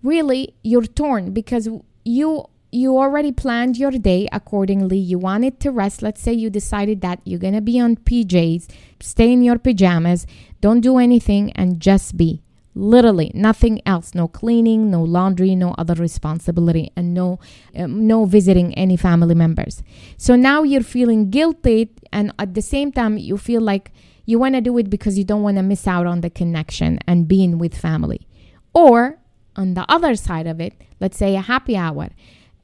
really 0.02 0.56
you're 0.64 0.84
torn 0.84 1.34
because 1.34 1.68
you 2.04 2.46
you 2.72 2.98
already 2.98 3.32
planned 3.32 3.78
your 3.78 3.92
day 3.92 4.28
accordingly. 4.32 4.98
You 4.98 5.20
wanted 5.20 5.60
to 5.60 5.72
rest. 5.72 6.02
Let's 6.02 6.22
say 6.22 6.34
you 6.34 6.50
decided 6.50 7.02
that 7.02 7.20
you're 7.26 7.40
going 7.40 7.54
to 7.54 7.62
be 7.62 7.80
on 7.80 7.98
PJs, 7.98 8.70
stay 9.02 9.32
in 9.32 9.44
your 9.44 9.60
pajamas, 9.60 10.26
don't 10.62 10.82
do 10.82 10.98
anything, 10.98 11.52
and 11.54 11.80
just 11.80 12.16
be. 12.16 12.42
Literally 12.74 13.32
nothing 13.34 13.82
else. 13.86 14.16
No 14.16 14.30
cleaning, 14.30 14.90
no 14.90 15.04
laundry, 15.04 15.56
no 15.56 15.76
other 15.78 15.96
responsibility, 15.96 16.92
and 16.96 17.14
no, 17.14 17.40
um, 17.76 18.08
no 18.08 18.24
visiting 18.24 18.74
any 18.76 18.96
family 18.96 19.36
members. 19.36 19.84
So 20.18 20.38
now 20.38 20.64
you're 20.64 20.82
feeling 20.82 21.30
guilty, 21.30 21.90
and 22.14 22.32
at 22.40 22.54
the 22.54 22.62
same 22.62 22.94
time, 22.94 23.18
you 23.18 23.38
feel 23.38 23.62
like 23.62 23.92
you 24.26 24.40
want 24.40 24.56
to 24.56 24.62
do 24.62 24.78
it 24.78 24.90
because 24.90 25.18
you 25.18 25.26
don't 25.26 25.44
want 25.44 25.58
to 25.58 25.64
miss 25.64 25.86
out 25.86 26.06
on 26.06 26.22
the 26.22 26.30
connection 26.30 27.00
and 27.06 27.28
being 27.28 27.58
with 27.58 27.76
family. 27.76 28.26
Or 28.74 29.20
on 29.58 29.74
the 29.74 29.84
other 29.92 30.16
side 30.16 30.48
of 30.48 30.62
it, 30.62 30.74
let's 31.02 31.18
say 31.18 31.36
a 31.36 31.42
happy 31.42 31.76
hour 31.76 32.12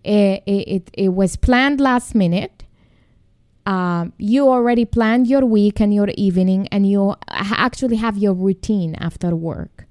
it, 0.07 0.43
it, 0.45 0.89
it 0.93 1.09
was 1.09 1.35
planned 1.35 1.79
last 1.79 2.15
minute. 2.15 2.63
Uh, 3.65 4.05
you 4.17 4.47
already 4.47 4.85
planned 4.85 5.27
your 5.27 5.45
week 5.45 5.81
and 5.81 5.93
your 5.93 6.07
evening, 6.15 6.67
and 6.71 6.89
you 6.89 7.15
actually 7.29 7.97
have 7.97 8.17
your 8.17 8.33
routine 8.33 8.95
after 8.95 9.35
work. 9.35 9.85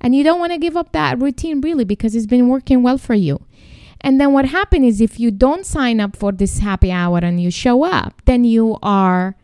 And 0.00 0.14
you 0.14 0.22
don't 0.22 0.38
want 0.38 0.52
to 0.52 0.58
give 0.58 0.76
up 0.76 0.92
that 0.92 1.18
routine 1.18 1.60
really 1.60 1.84
because 1.84 2.14
it's 2.14 2.26
been 2.26 2.48
working 2.48 2.82
well 2.82 2.98
for 2.98 3.14
you. 3.14 3.40
And 4.00 4.20
then 4.20 4.32
what 4.32 4.44
happens 4.46 4.86
is 4.86 5.00
if 5.00 5.18
you 5.18 5.30
don't 5.30 5.66
sign 5.66 6.00
up 6.00 6.16
for 6.16 6.30
this 6.30 6.58
happy 6.58 6.92
hour 6.92 7.18
and 7.18 7.40
you 7.42 7.50
show 7.50 7.82
up, 7.82 8.22
then 8.26 8.44
you 8.44 8.78
are 8.82 9.36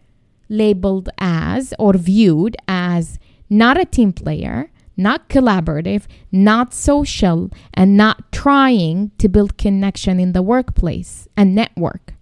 labeled 0.48 1.08
as 1.18 1.74
or 1.78 1.94
viewed 1.94 2.56
as 2.68 3.18
not 3.50 3.80
a 3.80 3.84
team 3.84 4.12
player, 4.12 4.70
not 4.96 5.28
collaborative, 5.28 6.06
not 6.30 6.72
social, 6.72 7.50
and 7.72 7.96
not 7.96 8.30
trying 8.32 9.10
to 9.18 9.28
build 9.28 9.58
connection 9.58 10.20
in 10.20 10.32
the 10.32 10.42
workplace 10.42 11.28
and 11.36 11.54
network. 11.54 12.14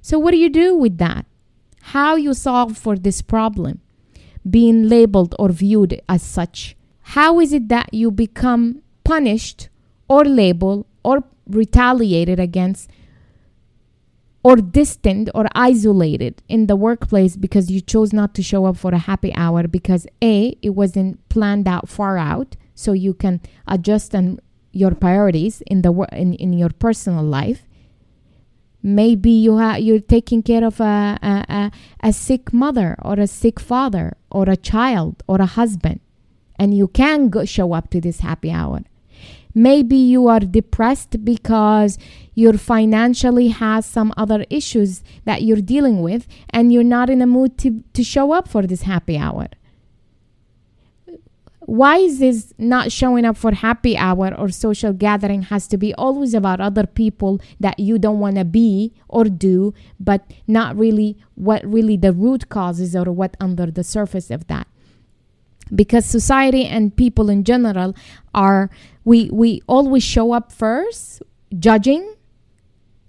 So, 0.00 0.18
what 0.18 0.30
do 0.30 0.38
you 0.38 0.48
do 0.48 0.76
with 0.76 0.98
that? 0.98 1.26
How 1.92 2.16
you 2.16 2.34
solve 2.34 2.76
for 2.76 2.96
this 2.96 3.22
problem, 3.22 3.80
being 4.48 4.88
labeled 4.88 5.34
or 5.38 5.50
viewed 5.50 6.00
as 6.08 6.22
such? 6.22 6.76
How 7.12 7.40
is 7.40 7.52
it 7.52 7.68
that 7.68 7.92
you 7.92 8.10
become 8.10 8.82
punished 9.04 9.68
or 10.08 10.24
labeled 10.24 10.86
or 11.02 11.24
retaliated 11.46 12.38
against 12.38 12.90
or 14.42 14.56
distant 14.56 15.28
or 15.34 15.46
isolated 15.54 16.42
in 16.48 16.66
the 16.66 16.76
workplace 16.76 17.36
because 17.36 17.70
you 17.70 17.80
chose 17.80 18.12
not 18.12 18.34
to 18.34 18.42
show 18.42 18.66
up 18.66 18.76
for 18.76 18.92
a 18.92 18.98
happy 18.98 19.34
hour 19.34 19.66
because 19.66 20.06
a 20.22 20.56
it 20.62 20.70
wasn't 20.70 21.28
planned 21.28 21.66
out 21.66 21.88
far 21.88 22.16
out 22.16 22.56
so 22.74 22.92
you 22.92 23.12
can 23.12 23.40
adjust 23.66 24.14
and 24.14 24.40
your 24.72 24.94
priorities 24.94 25.62
in 25.66 25.82
the 25.82 25.92
in, 26.12 26.34
in 26.34 26.52
your 26.52 26.70
personal 26.70 27.24
life. 27.24 27.64
Maybe 28.80 29.30
you 29.30 29.58
ha- 29.58 29.74
you're 29.76 29.98
taking 29.98 30.42
care 30.42 30.64
of 30.64 30.80
a, 30.80 31.18
a, 31.20 31.44
a, 31.48 31.72
a 32.08 32.12
sick 32.12 32.52
mother 32.52 32.94
or 33.02 33.18
a 33.18 33.26
sick 33.26 33.58
father 33.58 34.16
or 34.30 34.48
a 34.48 34.56
child 34.56 35.24
or 35.26 35.40
a 35.40 35.46
husband 35.46 36.00
and 36.58 36.76
you 36.76 36.88
can 36.88 37.28
go 37.28 37.44
show 37.44 37.72
up 37.72 37.90
to 37.90 38.00
this 38.00 38.20
happy 38.20 38.50
hour 38.50 38.80
Maybe 39.54 39.96
you 39.96 40.28
are 40.28 40.40
depressed 40.40 41.24
because 41.24 41.98
you 42.34 42.52
financially 42.52 43.48
has 43.48 43.84
some 43.84 44.12
other 44.16 44.44
issues 44.50 45.02
that 45.24 45.42
you're 45.42 45.60
dealing 45.60 46.02
with 46.02 46.28
and 46.50 46.72
you're 46.72 46.84
not 46.84 47.10
in 47.10 47.20
a 47.20 47.26
mood 47.26 47.58
to, 47.58 47.82
to 47.94 48.04
show 48.04 48.32
up 48.32 48.46
for 48.46 48.66
this 48.66 48.82
happy 48.82 49.18
hour. 49.18 49.48
Why 51.60 51.96
is 51.98 52.18
this 52.20 52.54
not 52.56 52.92
showing 52.92 53.24
up 53.24 53.36
for 53.36 53.52
happy 53.52 53.96
hour 53.96 54.32
or 54.34 54.48
social 54.48 54.92
gathering 54.92 55.42
has 55.42 55.66
to 55.68 55.76
be 55.76 55.92
always 55.94 56.32
about 56.32 56.60
other 56.60 56.86
people 56.86 57.40
that 57.60 57.78
you 57.78 57.98
don't 57.98 58.20
want 58.20 58.36
to 58.36 58.44
be 58.44 58.94
or 59.08 59.24
do, 59.24 59.74
but 60.00 60.32
not 60.46 60.76
really 60.76 61.18
what 61.34 61.62
really 61.66 61.96
the 61.96 62.12
root 62.12 62.48
causes 62.48 62.96
or 62.96 63.06
what 63.06 63.36
under 63.40 63.66
the 63.66 63.84
surface 63.84 64.30
of 64.30 64.46
that? 64.46 64.66
because 65.74 66.04
society 66.04 66.64
and 66.64 66.96
people 66.96 67.28
in 67.28 67.44
general 67.44 67.94
are 68.34 68.70
we 69.08 69.30
we 69.30 69.62
always 69.66 70.04
show 70.04 70.32
up 70.32 70.52
first 70.52 71.22
judging 71.58 72.14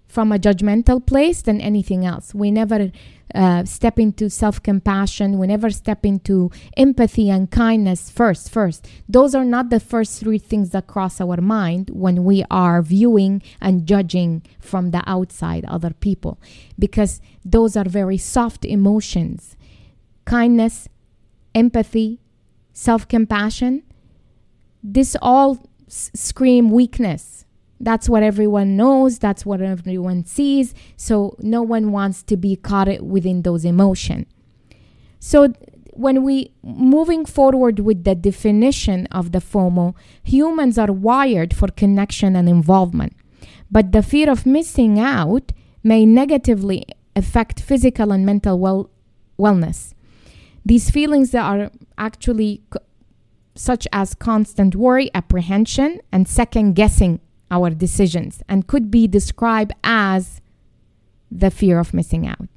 from 0.07 0.31
a 0.31 0.39
judgmental 0.39 1.05
place 1.05 1.41
than 1.41 1.59
anything 1.61 2.05
else. 2.05 2.33
We 2.33 2.49
never 2.51 2.91
uh, 3.35 3.65
step 3.65 3.99
into 3.99 4.27
self-compassion. 4.29 5.37
We 5.37 5.45
never 5.45 5.69
step 5.69 6.03
into 6.05 6.49
empathy 6.77 7.29
and 7.29 7.51
kindness 7.51 8.09
first 8.09 8.49
first. 8.49 8.87
Those 9.09 9.35
are 9.35 9.43
not 9.45 9.69
the 9.69 9.79
first 9.79 10.21
three 10.21 10.39
things 10.39 10.69
that 10.69 10.87
cross 10.87 11.19
our 11.21 11.41
mind 11.41 11.91
when 11.91 12.23
we 12.23 12.43
are 12.49 12.81
viewing 12.81 13.43
and 13.61 13.85
judging 13.85 14.41
from 14.59 14.91
the 14.91 15.03
outside 15.05 15.65
other 15.65 15.91
people 15.91 16.39
because 16.79 17.21
those 17.43 17.75
are 17.75 17.89
very 18.01 18.17
soft 18.17 18.63
emotions. 18.63 19.57
Kindness 20.23 20.87
empathy 21.53 22.19
self 22.71 23.05
compassion, 23.07 23.83
this 24.81 25.17
all 25.21 25.68
s- 25.89 26.11
scream 26.13 26.69
weakness. 26.71 27.45
That's 27.79 28.09
what 28.09 28.23
everyone 28.23 28.75
knows, 28.75 29.19
that's 29.19 29.45
what 29.45 29.61
everyone 29.61 30.25
sees. 30.25 30.73
So 30.97 31.35
no 31.39 31.61
one 31.61 31.91
wants 31.91 32.23
to 32.23 32.37
be 32.37 32.55
caught 32.55 33.01
within 33.01 33.43
those 33.43 33.63
emotions. 33.65 34.25
So 35.19 35.53
when 35.93 36.23
we 36.23 36.51
moving 36.63 37.25
forward 37.25 37.79
with 37.79 38.03
the 38.03 38.15
definition 38.15 39.05
of 39.07 39.31
the 39.31 39.39
FOMO, 39.39 39.95
humans 40.23 40.77
are 40.77 40.91
wired 40.91 41.53
for 41.53 41.67
connection 41.67 42.35
and 42.35 42.47
involvement. 42.47 43.13
But 43.69 43.91
the 43.91 44.01
fear 44.01 44.29
of 44.29 44.45
missing 44.45 44.99
out 44.99 45.51
may 45.83 46.05
negatively 46.05 46.85
affect 47.15 47.59
physical 47.61 48.11
and 48.11 48.25
mental 48.25 48.59
well, 48.59 48.89
wellness. 49.37 49.93
These 50.65 50.89
feelings 50.89 51.31
that 51.31 51.43
are 51.43 51.71
actually 51.97 52.61
such 53.59 53.85
as 53.91 54.15
constant 54.15 54.73
worry, 54.73 55.11
apprehension, 55.13 55.99
and 56.13 56.29
second 56.29 56.75
guessing 56.75 57.19
our 57.51 57.69
decisions, 57.69 58.41
and 58.47 58.67
could 58.67 58.89
be 58.89 59.05
described 59.05 59.73
as 59.83 60.39
the 61.29 61.51
fear 61.51 61.77
of 61.77 61.93
missing 61.93 62.25
out. 62.25 62.47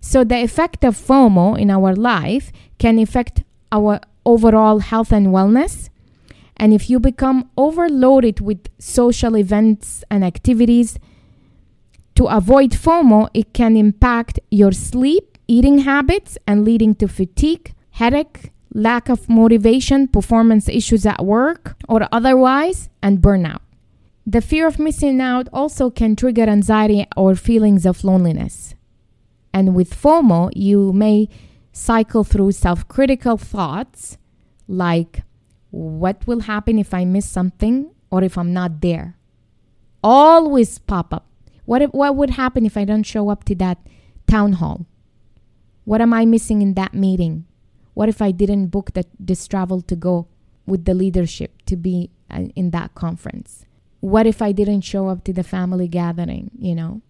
So, 0.00 0.24
the 0.24 0.42
effect 0.42 0.84
of 0.84 0.96
FOMO 0.96 1.60
in 1.60 1.70
our 1.70 1.94
life 1.94 2.50
can 2.78 2.98
affect 2.98 3.42
our 3.70 4.00
overall 4.24 4.78
health 4.78 5.12
and 5.12 5.26
wellness. 5.28 5.90
And 6.56 6.72
if 6.72 6.88
you 6.88 6.98
become 6.98 7.50
overloaded 7.58 8.40
with 8.40 8.68
social 8.78 9.36
events 9.36 10.02
and 10.10 10.24
activities, 10.24 10.98
to 12.14 12.24
avoid 12.26 12.70
FOMO, 12.70 13.28
it 13.34 13.52
can 13.52 13.76
impact 13.76 14.40
your 14.50 14.72
sleep 14.72 15.38
eating 15.46 15.78
habits 15.80 16.38
and 16.46 16.64
leading 16.64 16.94
to 16.94 17.06
fatigue, 17.06 17.74
headache, 17.90 18.52
lack 18.74 19.08
of 19.08 19.28
motivation, 19.28 20.08
performance 20.08 20.68
issues 20.68 21.04
at 21.06 21.24
work 21.24 21.76
or 21.88 22.08
otherwise, 22.12 22.88
and 23.02 23.18
burnout. 23.20 23.60
The 24.26 24.40
fear 24.40 24.66
of 24.66 24.78
missing 24.78 25.20
out 25.20 25.48
also 25.52 25.90
can 25.90 26.16
trigger 26.16 26.44
anxiety 26.44 27.06
or 27.16 27.34
feelings 27.34 27.84
of 27.84 28.04
loneliness. 28.04 28.74
And 29.52 29.74
with 29.74 29.94
FOMO, 29.94 30.50
you 30.54 30.92
may 30.92 31.28
cycle 31.72 32.24
through 32.24 32.52
self 32.52 32.86
critical 32.88 33.36
thoughts 33.36 34.16
like, 34.68 35.22
what 35.70 36.26
will 36.26 36.40
happen 36.40 36.78
if 36.78 36.94
I 36.94 37.04
miss 37.04 37.28
something 37.28 37.90
or 38.10 38.22
if 38.22 38.38
I'm 38.38 38.52
not 38.52 38.80
there? 38.80 39.16
Always 40.02 40.78
pop 40.78 41.12
up. 41.12 41.26
What 41.64 41.82
if, 41.82 41.90
what 41.90 42.16
would 42.16 42.30
happen 42.30 42.64
if 42.64 42.76
I 42.76 42.84
don't 42.84 43.04
show 43.04 43.28
up 43.28 43.44
to 43.44 43.54
that 43.56 43.78
town 44.26 44.54
hall? 44.54 44.86
What 45.84 46.00
am 46.00 46.12
I 46.12 46.24
missing 46.24 46.62
in 46.62 46.74
that 46.74 46.94
meeting? 46.94 47.46
What 47.94 48.08
if 48.08 48.22
I 48.22 48.30
didn't 48.30 48.68
book 48.68 48.92
that 48.94 49.06
this 49.18 49.46
travel 49.46 49.82
to 49.82 49.96
go 49.96 50.26
with 50.66 50.84
the 50.84 50.94
leadership 50.94 51.62
to 51.66 51.76
be 51.76 52.10
uh, 52.30 52.44
in 52.56 52.70
that 52.70 52.94
conference? 52.94 53.66
What 54.00 54.26
if 54.26 54.42
I 54.42 54.52
didn't 54.52 54.80
show 54.82 55.08
up 55.08 55.24
to 55.24 55.32
the 55.32 55.44
family 55.44 55.88
gathering, 55.88 56.50
you 56.58 56.74
know? 56.74 57.02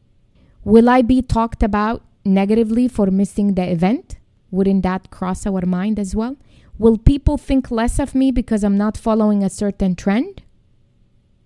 Will 0.64 0.88
I 0.88 1.02
be 1.02 1.22
talked 1.22 1.62
about 1.62 2.02
negatively 2.24 2.88
for 2.88 3.10
missing 3.10 3.54
the 3.54 3.70
event? 3.70 4.18
Wouldn't 4.50 4.82
that 4.82 5.10
cross 5.10 5.46
our 5.46 5.64
mind 5.64 5.98
as 5.98 6.14
well? 6.14 6.36
Will 6.78 6.98
people 6.98 7.38
think 7.38 7.70
less 7.70 7.98
of 7.98 8.14
me 8.14 8.30
because 8.30 8.62
I'm 8.62 8.76
not 8.76 8.96
following 8.96 9.42
a 9.42 9.50
certain 9.50 9.94
trend? 9.94 10.42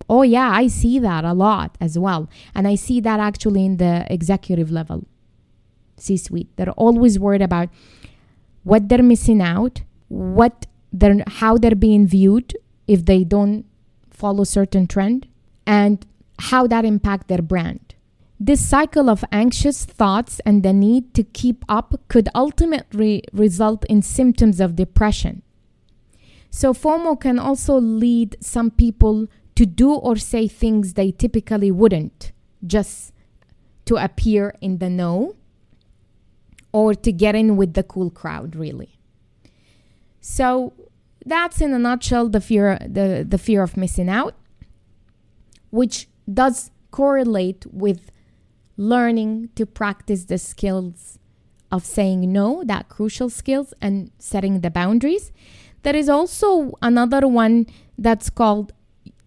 Oh, 0.09 0.23
yeah, 0.23 0.50
I 0.50 0.69
see 0.69 0.99
that 1.00 1.25
a 1.25 1.33
lot 1.33 1.76
as 1.81 1.99
well. 1.99 2.28
And 2.55 2.66
I 2.69 2.75
see 2.75 3.00
that 3.00 3.21
actually 3.21 3.64
in 3.64 3.76
the 3.76 4.07
executive 4.09 4.71
level, 4.71 5.05
C 5.97 6.16
suite. 6.16 6.49
They're 6.57 6.71
always 6.71 7.19
worried 7.19 7.43
about 7.43 7.69
what 8.66 8.88
they're 8.88 9.11
missing 9.14 9.40
out, 9.40 9.82
what 10.08 10.66
they're, 10.92 11.23
how 11.28 11.56
they're 11.56 11.76
being 11.76 12.04
viewed 12.04 12.52
if 12.88 13.04
they 13.04 13.23
don't 13.23 13.64
follow 14.11 14.42
certain 14.42 14.88
trend, 14.88 15.28
and 15.68 16.04
how 16.40 16.66
that 16.66 16.85
impact 16.85 17.28
their 17.28 17.42
brand. 17.42 17.94
This 18.40 18.66
cycle 18.66 19.08
of 19.08 19.25
anxious 19.30 19.85
thoughts 19.85 20.40
and 20.44 20.64
the 20.64 20.73
need 20.73 21.14
to 21.14 21.23
keep 21.23 21.64
up 21.68 21.94
could 22.08 22.28
ultimately 22.35 23.23
result 23.32 23.85
in 23.85 24.02
symptoms 24.02 24.58
of 24.58 24.75
depression. 24.75 25.42
So, 26.50 26.75
FOMO 26.75 27.20
can 27.20 27.38
also 27.38 27.78
lead 27.78 28.37
some 28.40 28.73
people 28.73 29.28
to 29.54 29.64
do 29.64 29.94
or 29.94 30.16
say 30.16 30.49
things 30.49 30.94
they 30.94 31.12
typically 31.12 31.70
wouldn't 31.70 32.32
just 32.66 33.12
to 33.85 33.94
appear 33.94 34.54
in 34.61 34.78
the 34.78 34.90
know 34.90 35.37
or 36.76 36.95
to 36.95 37.11
get 37.11 37.35
in 37.35 37.56
with 37.56 37.73
the 37.73 37.83
cool 37.83 38.11
crowd, 38.11 38.54
really. 38.54 38.92
So, 40.21 40.75
that's 41.25 41.59
in 41.64 41.73
a 41.73 41.78
nutshell 41.78 42.28
the 42.28 42.42
fear, 42.49 42.78
the, 42.99 43.25
the 43.26 43.38
fear 43.38 43.62
of 43.62 43.78
missing 43.78 44.11
out, 44.11 44.35
which 45.71 46.06
does 46.40 46.71
correlate 46.90 47.64
with 47.85 48.11
learning 48.76 49.49
to 49.54 49.64
practice 49.64 50.25
the 50.25 50.37
skills 50.37 51.18
of 51.73 51.83
saying 51.83 52.30
no, 52.30 52.62
that 52.64 52.90
crucial 52.90 53.30
skills, 53.30 53.73
and 53.80 54.11
setting 54.18 54.61
the 54.61 54.71
boundaries. 54.71 55.33
There 55.83 55.97
is 55.97 56.11
also 56.11 56.76
another 56.83 57.26
one 57.26 57.66
that's 57.97 58.28
called 58.28 58.75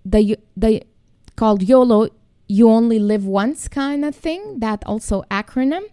the 0.06 0.38
the 0.56 0.84
called 1.36 1.64
YOLO, 1.64 2.10
you 2.48 2.70
only 2.70 3.00
live 3.00 3.26
once 3.26 3.68
kind 3.68 4.06
of 4.06 4.14
thing. 4.16 4.60
That 4.60 4.84
also 4.86 5.24
acronym, 5.32 5.86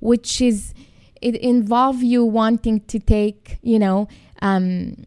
which 0.00 0.40
is 0.40 0.74
it 1.20 1.36
involve 1.36 2.02
you 2.02 2.24
wanting 2.24 2.80
to 2.86 2.98
take, 2.98 3.58
you 3.62 3.78
know, 3.78 4.08
um, 4.42 5.06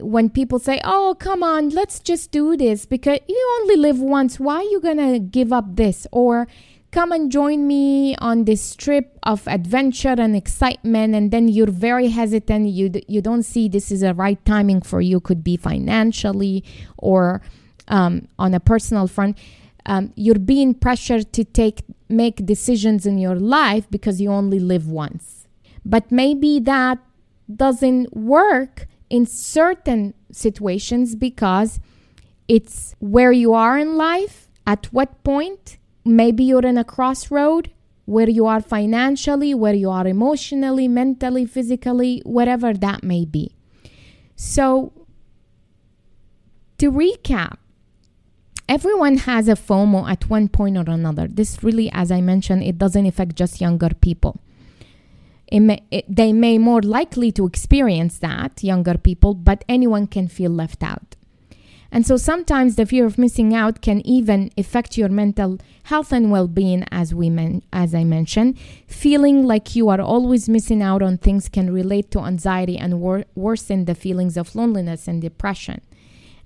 when 0.00 0.28
people 0.30 0.58
say, 0.58 0.80
"Oh, 0.84 1.16
come 1.18 1.42
on, 1.42 1.70
let's 1.70 2.00
just 2.00 2.30
do 2.30 2.56
this 2.56 2.86
because 2.86 3.20
you 3.28 3.58
only 3.60 3.76
live 3.76 4.00
once. 4.00 4.40
Why 4.40 4.56
are 4.56 4.62
you 4.62 4.80
going 4.80 4.98
to 4.98 5.18
give 5.18 5.52
up 5.52 5.76
this?" 5.76 6.06
or 6.12 6.48
come 6.90 7.12
and 7.12 7.30
join 7.30 7.66
me 7.66 8.16
on 8.16 8.44
this 8.44 8.74
trip 8.74 9.18
of 9.22 9.46
adventure 9.46 10.14
and 10.18 10.34
excitement 10.34 11.14
and 11.14 11.30
then 11.30 11.46
you're 11.46 11.70
very 11.70 12.08
hesitant 12.08 12.66
you 12.68 12.90
you 13.06 13.20
don't 13.20 13.42
see 13.42 13.68
this 13.68 13.92
is 13.92 14.02
a 14.02 14.14
right 14.14 14.42
timing 14.46 14.80
for 14.80 15.00
you 15.00 15.20
could 15.20 15.44
be 15.44 15.56
financially 15.56 16.64
or 16.96 17.42
um, 17.88 18.26
on 18.38 18.54
a 18.54 18.60
personal 18.60 19.06
front 19.06 19.36
um, 19.86 20.12
you're 20.16 20.38
being 20.38 20.74
pressured 20.74 21.32
to 21.32 21.44
take 21.44 21.82
make 22.08 22.44
decisions 22.44 23.06
in 23.06 23.18
your 23.18 23.36
life 23.36 23.88
because 23.90 24.20
you 24.20 24.30
only 24.30 24.58
live 24.58 24.86
once 24.88 25.48
but 25.84 26.10
maybe 26.12 26.60
that 26.60 26.98
doesn't 27.54 28.14
work 28.14 28.86
in 29.08 29.26
certain 29.26 30.14
situations 30.30 31.16
because 31.16 31.80
it's 32.46 32.94
where 32.98 33.32
you 33.32 33.54
are 33.54 33.78
in 33.78 33.96
life, 33.96 34.48
at 34.66 34.86
what 34.86 35.22
point. 35.24 35.78
Maybe 36.04 36.44
you're 36.44 36.66
in 36.66 36.78
a 36.78 36.84
crossroad 36.84 37.70
where 38.04 38.28
you 38.28 38.46
are 38.46 38.60
financially, 38.60 39.54
where 39.54 39.74
you 39.74 39.90
are 39.90 40.06
emotionally, 40.06 40.88
mentally, 40.88 41.44
physically, 41.44 42.22
whatever 42.24 42.72
that 42.72 43.02
may 43.02 43.24
be. 43.24 43.54
So, 44.36 44.92
to 46.78 46.90
recap, 46.90 47.56
everyone 48.68 49.18
has 49.18 49.48
a 49.48 49.54
FOMO 49.54 50.08
at 50.08 50.28
one 50.28 50.48
point 50.48 50.76
or 50.76 50.84
another. 50.88 51.26
This 51.28 51.62
really, 51.62 51.90
as 51.92 52.10
I 52.10 52.20
mentioned, 52.20 52.62
it 52.62 52.78
doesn't 52.78 53.06
affect 53.06 53.34
just 53.36 53.60
younger 53.60 53.90
people 54.00 54.40
it 55.50 55.60
may, 55.60 55.82
it, 55.90 56.04
they 56.08 56.32
may 56.32 56.58
more 56.58 56.82
likely 56.82 57.32
to 57.32 57.46
experience 57.46 58.18
that 58.18 58.62
younger 58.62 58.98
people 58.98 59.34
but 59.34 59.64
anyone 59.68 60.06
can 60.06 60.28
feel 60.28 60.50
left 60.50 60.82
out 60.82 61.16
and 61.90 62.06
so 62.06 62.18
sometimes 62.18 62.76
the 62.76 62.84
fear 62.84 63.06
of 63.06 63.16
missing 63.16 63.54
out 63.54 63.80
can 63.80 64.06
even 64.06 64.50
affect 64.58 64.98
your 64.98 65.08
mental 65.08 65.58
health 65.84 66.12
and 66.12 66.30
well-being 66.30 66.84
as 66.90 67.14
we 67.14 67.32
as 67.72 67.94
I 67.94 68.04
mentioned. 68.04 68.58
Feeling 68.86 69.46
like 69.46 69.74
you 69.74 69.88
are 69.88 70.00
always 70.00 70.50
missing 70.50 70.82
out 70.82 71.00
on 71.00 71.16
things 71.16 71.48
can 71.48 71.72
relate 71.72 72.10
to 72.10 72.20
anxiety 72.20 72.76
and 72.76 73.00
wor- 73.00 73.24
worsen 73.34 73.86
the 73.86 73.94
feelings 73.94 74.36
of 74.36 74.54
loneliness 74.54 75.08
and 75.08 75.22
depression. 75.22 75.80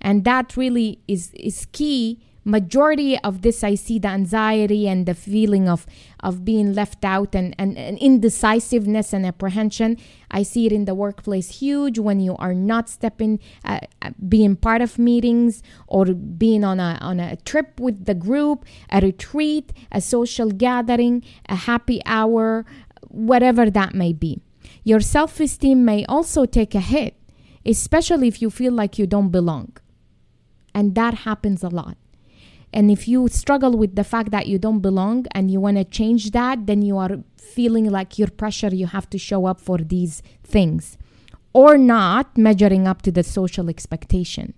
And 0.03 0.25
that 0.25 0.57
really 0.57 0.99
is 1.09 1.33
is 1.35 1.67
key. 1.73 2.21
Majority 2.45 3.17
of 3.21 3.43
this 3.43 3.63
i 3.63 3.77
see 3.77 4.01
the 4.01 4.09
anxiety 4.09 4.89
and 4.89 5.07
the 5.07 5.15
feeling 5.15 5.69
of 5.69 5.87
of 6.19 6.45
being 6.45 6.75
left 6.75 7.05
out 7.05 7.37
and, 7.37 7.55
and, 7.57 7.79
and, 7.79 7.97
indecisiveness 7.99 9.13
and 9.13 9.25
apprehension. 9.25 9.97
I 10.29 10.43
see 10.43 10.67
it 10.67 10.73
in 10.73 10.85
the 10.85 10.95
workplace 10.97 11.61
huge 11.61 12.01
when 12.01 12.19
you 12.19 12.35
are 12.39 12.53
not 12.53 12.89
stepping 12.89 13.39
uh, 13.65 13.79
being 14.29 14.57
part 14.57 14.83
of 14.83 14.99
meetings 14.99 15.63
or 15.87 16.07
being 16.07 16.65
on 16.65 16.81
a 16.81 16.99
on 17.01 17.21
a 17.21 17.37
trip 17.37 17.79
with 17.79 18.07
the 18.07 18.15
group 18.15 18.65
a 18.91 19.01
retreat 19.01 19.73
a 19.93 20.01
social 20.01 20.51
gathering 20.51 21.23
a 21.49 21.55
happy 21.55 22.01
hour 22.07 22.67
whatever 23.07 23.71
that 23.71 23.95
may 23.95 24.13
be. 24.13 24.41
Your 24.83 24.99
self-esteem 24.99 25.85
may 25.85 26.05
also 26.07 26.45
take 26.45 26.75
a 26.75 26.81
hit 26.81 27.15
especially 27.65 28.27
if 28.27 28.43
you 28.43 28.51
feel 28.51 28.73
like 28.73 28.99
you 28.99 29.07
don't 29.07 29.31
belong 29.31 29.77
and 30.75 30.95
that 30.95 31.15
happens 31.15 31.63
a 31.63 31.69
lot. 31.69 31.97
And 32.73 32.91
if 32.91 33.07
you 33.07 33.29
struggle 33.29 33.77
with 33.77 33.97
the 33.97 34.05
fact 34.05 34.31
that 34.31 34.47
you 34.47 34.59
don't 34.59 34.81
belong 34.81 35.27
and 35.33 35.51
you 35.51 35.61
want 35.61 35.77
to 35.77 35.85
change 35.85 36.31
that, 36.31 36.67
then 36.67 36.81
you 36.81 36.97
are 36.97 37.19
feeling 37.37 37.91
like 37.91 38.19
your 38.19 38.29
pressure, 38.29 38.75
you 38.75 38.87
have 38.87 39.11
to 39.11 39.19
show 39.19 39.45
up 39.45 39.61
for 39.61 39.79
these 39.79 40.23
things. 40.43 40.97
Or 41.53 41.77
not 41.77 42.39
measuring 42.39 42.87
up 42.89 43.03
to 43.03 43.13
the 43.13 43.23
social 43.23 43.69
expectation. 43.69 44.55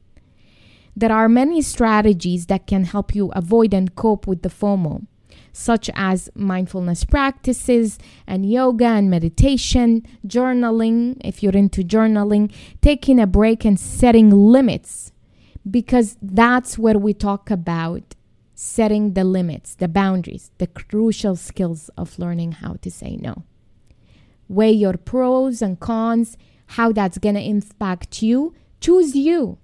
There 0.96 1.10
are 1.10 1.28
many 1.28 1.60
strategies 1.60 2.46
that 2.46 2.68
can 2.68 2.84
help 2.84 3.16
you 3.16 3.32
avoid 3.32 3.74
and 3.74 3.96
cope 3.96 4.28
with 4.28 4.42
the 4.42 4.48
FOMO, 4.48 5.06
such 5.52 5.90
as 5.96 6.30
mindfulness 6.36 7.04
practices 7.04 7.98
and 8.28 8.48
yoga 8.48 8.86
and 8.86 9.10
meditation, 9.10 10.06
journaling, 10.24 11.16
if 11.24 11.42
you're 11.42 11.56
into 11.56 11.82
journaling, 11.82 12.52
taking 12.80 13.18
a 13.18 13.26
break 13.26 13.64
and 13.64 13.80
setting 13.80 14.30
limits 14.30 15.10
because 15.68 16.16
that's 16.20 16.78
where 16.78 16.98
we 16.98 17.14
talk 17.14 17.50
about 17.50 18.14
setting 18.54 19.14
the 19.14 19.24
limits, 19.24 19.74
the 19.74 19.88
boundaries, 19.88 20.50
the 20.58 20.66
crucial 20.66 21.36
skills 21.36 21.90
of 21.96 22.18
learning 22.18 22.52
how 22.52 22.74
to 22.82 22.90
say 22.90 23.16
no. 23.16 23.44
Weigh 24.48 24.72
your 24.72 24.96
pros 24.96 25.62
and 25.62 25.80
cons, 25.80 26.36
how 26.68 26.92
that's 26.92 27.18
going 27.18 27.34
to 27.34 27.40
impact 27.40 28.22
you. 28.22 28.54
Choose 28.80 29.16
you. 29.16 29.58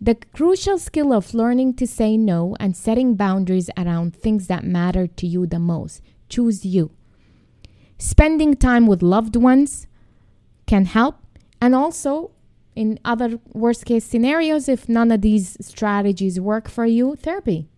The 0.00 0.14
crucial 0.14 0.78
skill 0.78 1.12
of 1.12 1.34
learning 1.34 1.74
to 1.74 1.86
say 1.86 2.16
no 2.16 2.56
and 2.58 2.76
setting 2.76 3.14
boundaries 3.14 3.70
around 3.76 4.16
things 4.16 4.46
that 4.46 4.64
matter 4.64 5.06
to 5.06 5.26
you 5.26 5.46
the 5.46 5.58
most. 5.58 6.02
Choose 6.28 6.64
you. 6.64 6.90
Spending 7.98 8.56
time 8.56 8.86
with 8.86 9.02
loved 9.02 9.36
ones 9.36 9.86
can 10.66 10.86
help, 10.86 11.16
and 11.60 11.74
also 11.74 12.32
in 12.74 12.98
other 13.04 13.38
worst 13.52 13.84
case 13.84 14.04
scenarios, 14.04 14.68
if 14.68 14.88
none 14.88 15.10
of 15.10 15.20
these 15.20 15.56
strategies 15.60 16.40
work 16.40 16.68
for 16.68 16.86
you, 16.86 17.16
therapy. 17.16 17.68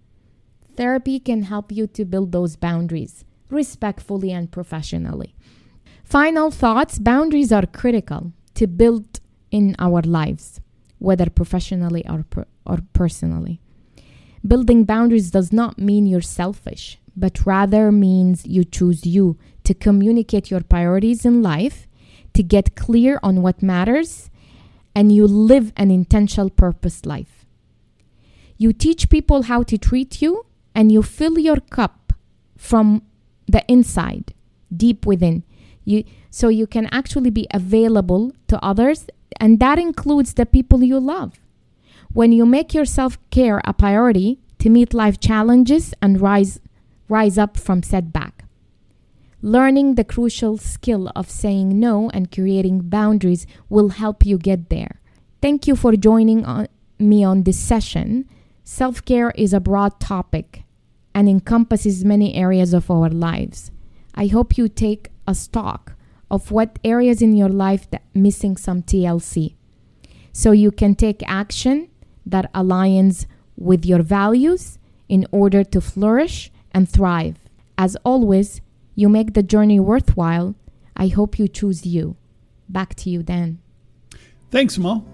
Therapy 0.76 1.18
can 1.20 1.42
help 1.42 1.72
you 1.72 1.86
to 1.88 2.04
build 2.04 2.32
those 2.32 2.56
boundaries 2.56 3.24
respectfully 3.50 4.32
and 4.32 4.50
professionally. 4.50 5.34
Final 6.02 6.50
thoughts 6.50 6.98
boundaries 6.98 7.52
are 7.52 7.66
critical 7.66 8.32
to 8.54 8.66
build 8.66 9.20
in 9.50 9.74
our 9.78 10.02
lives, 10.02 10.60
whether 10.98 11.30
professionally 11.30 12.04
or, 12.08 12.24
per- 12.28 12.46
or 12.66 12.78
personally. 12.92 13.60
Building 14.46 14.84
boundaries 14.84 15.30
does 15.30 15.52
not 15.52 15.78
mean 15.78 16.06
you're 16.06 16.20
selfish, 16.20 16.98
but 17.16 17.46
rather 17.46 17.90
means 17.90 18.46
you 18.46 18.64
choose 18.64 19.06
you 19.06 19.38
to 19.64 19.74
communicate 19.74 20.50
your 20.50 20.60
priorities 20.60 21.24
in 21.24 21.42
life, 21.42 21.86
to 22.34 22.42
get 22.42 22.76
clear 22.76 23.18
on 23.22 23.40
what 23.42 23.62
matters, 23.62 24.30
and 24.94 25.12
you 25.12 25.26
live 25.26 25.72
an 25.76 25.90
intentional 25.90 26.50
purpose 26.50 27.04
life. 27.04 27.44
You 28.56 28.72
teach 28.72 29.10
people 29.10 29.42
how 29.42 29.62
to 29.64 29.76
treat 29.76 30.22
you 30.22 30.46
and 30.74 30.90
you 30.90 31.02
fill 31.02 31.38
your 31.38 31.60
cup 31.60 32.12
from 32.56 33.02
the 33.46 33.64
inside, 33.68 34.34
deep 34.74 35.06
within. 35.06 35.42
You 35.84 36.04
so 36.30 36.48
you 36.48 36.66
can 36.66 36.88
actually 36.90 37.30
be 37.30 37.46
available 37.52 38.32
to 38.48 38.64
others 38.64 39.06
and 39.38 39.60
that 39.60 39.78
includes 39.78 40.34
the 40.34 40.46
people 40.46 40.82
you 40.82 40.98
love. 40.98 41.40
When 42.12 42.32
you 42.32 42.46
make 42.46 42.74
your 42.74 42.84
self-care 42.84 43.60
a 43.64 43.72
priority 43.72 44.40
to 44.60 44.70
meet 44.70 44.94
life 44.94 45.20
challenges 45.20 45.94
and 46.00 46.20
rise 46.20 46.60
rise 47.08 47.36
up 47.36 47.56
from 47.56 47.82
setback. 47.82 48.33
Learning 49.44 49.94
the 49.94 50.04
crucial 50.04 50.56
skill 50.56 51.12
of 51.14 51.28
saying 51.28 51.78
no 51.78 52.08
and 52.14 52.32
creating 52.32 52.80
boundaries 52.88 53.46
will 53.68 53.90
help 53.90 54.24
you 54.24 54.38
get 54.38 54.70
there. 54.70 55.02
Thank 55.42 55.66
you 55.66 55.76
for 55.76 55.94
joining 55.96 56.46
on, 56.46 56.66
me 56.98 57.22
on 57.22 57.42
this 57.42 57.58
session. 57.58 58.26
Self 58.64 59.04
care 59.04 59.32
is 59.32 59.52
a 59.52 59.60
broad 59.60 60.00
topic 60.00 60.62
and 61.14 61.28
encompasses 61.28 62.06
many 62.06 62.34
areas 62.34 62.72
of 62.72 62.90
our 62.90 63.10
lives. 63.10 63.70
I 64.14 64.28
hope 64.28 64.56
you 64.56 64.66
take 64.66 65.10
a 65.26 65.34
stock 65.34 65.92
of 66.30 66.50
what 66.50 66.78
areas 66.82 67.20
in 67.20 67.36
your 67.36 67.50
life 67.50 67.90
that 67.90 68.04
missing 68.14 68.56
some 68.56 68.80
TLC 68.80 69.56
so 70.32 70.52
you 70.52 70.70
can 70.70 70.94
take 70.94 71.22
action 71.28 71.90
that 72.24 72.50
aligns 72.54 73.26
with 73.58 73.84
your 73.84 74.02
values 74.02 74.78
in 75.06 75.26
order 75.30 75.62
to 75.64 75.82
flourish 75.82 76.50
and 76.72 76.88
thrive. 76.88 77.36
As 77.76 77.94
always, 78.06 78.62
you 78.94 79.08
make 79.08 79.34
the 79.34 79.42
journey 79.42 79.80
worthwhile. 79.80 80.54
I 80.96 81.08
hope 81.08 81.38
you 81.38 81.48
choose 81.48 81.84
you. 81.84 82.16
Back 82.68 82.94
to 82.96 83.10
you, 83.10 83.22
Dan. 83.22 83.58
Thanks, 84.50 84.76
Amal. 84.76 85.04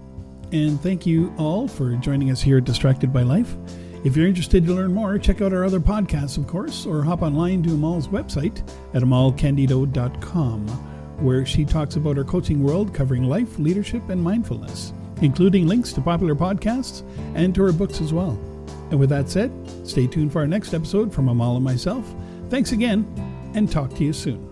And 0.51 0.79
thank 0.81 1.05
you 1.05 1.33
all 1.37 1.67
for 1.67 1.95
joining 1.95 2.29
us 2.29 2.41
here 2.41 2.57
at 2.57 2.65
Distracted 2.65 3.13
by 3.13 3.23
Life. 3.23 3.55
If 4.03 4.17
you're 4.17 4.27
interested 4.27 4.65
to 4.65 4.73
learn 4.73 4.93
more, 4.93 5.17
check 5.17 5.41
out 5.41 5.53
our 5.53 5.63
other 5.63 5.79
podcasts, 5.79 6.37
of 6.37 6.47
course, 6.47 6.85
or 6.85 7.03
hop 7.03 7.21
online 7.21 7.63
to 7.63 7.69
Amal's 7.71 8.07
website 8.07 8.67
at 8.93 9.03
amalcandido.com, 9.03 10.67
where 11.23 11.45
she 11.45 11.65
talks 11.65 11.95
about 11.95 12.17
her 12.17 12.23
coaching 12.23 12.63
world 12.63 12.93
covering 12.93 13.23
life, 13.23 13.59
leadership, 13.59 14.09
and 14.09 14.21
mindfulness, 14.21 14.91
including 15.21 15.67
links 15.67 15.93
to 15.93 16.01
popular 16.01 16.35
podcasts 16.35 17.03
and 17.35 17.53
to 17.55 17.61
her 17.61 17.71
books 17.71 18.01
as 18.01 18.11
well. 18.11 18.39
And 18.89 18.99
with 18.99 19.09
that 19.09 19.29
said, 19.29 19.51
stay 19.87 20.07
tuned 20.07 20.33
for 20.33 20.39
our 20.39 20.47
next 20.47 20.73
episode 20.73 21.13
from 21.13 21.29
Amal 21.29 21.55
and 21.55 21.63
myself. 21.63 22.13
Thanks 22.49 22.71
again, 22.73 23.05
and 23.53 23.71
talk 23.71 23.93
to 23.95 24.03
you 24.03 24.13
soon. 24.13 24.50